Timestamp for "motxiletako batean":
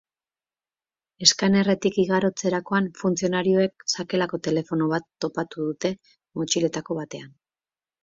6.43-7.35